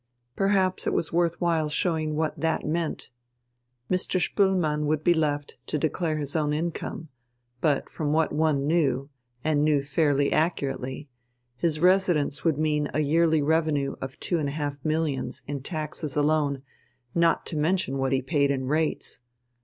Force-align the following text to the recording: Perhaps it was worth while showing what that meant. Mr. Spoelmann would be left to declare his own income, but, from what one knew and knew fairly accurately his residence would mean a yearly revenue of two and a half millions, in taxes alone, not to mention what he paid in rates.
Perhaps 0.35 0.87
it 0.87 0.93
was 0.93 1.13
worth 1.13 1.39
while 1.39 1.69
showing 1.69 2.15
what 2.15 2.35
that 2.35 2.65
meant. 2.65 3.11
Mr. 3.87 4.19
Spoelmann 4.19 4.87
would 4.87 5.03
be 5.03 5.13
left 5.13 5.57
to 5.67 5.77
declare 5.77 6.17
his 6.17 6.35
own 6.35 6.53
income, 6.53 7.09
but, 7.59 7.87
from 7.87 8.11
what 8.11 8.33
one 8.33 8.65
knew 8.65 9.11
and 9.43 9.63
knew 9.63 9.83
fairly 9.83 10.31
accurately 10.33 11.07
his 11.55 11.79
residence 11.79 12.43
would 12.43 12.57
mean 12.57 12.89
a 12.95 13.01
yearly 13.01 13.43
revenue 13.43 13.95
of 14.01 14.19
two 14.19 14.39
and 14.39 14.49
a 14.49 14.53
half 14.53 14.83
millions, 14.83 15.43
in 15.47 15.61
taxes 15.61 16.15
alone, 16.15 16.63
not 17.13 17.45
to 17.45 17.55
mention 17.55 17.99
what 17.99 18.11
he 18.11 18.23
paid 18.23 18.49
in 18.49 18.65
rates. 18.65 19.19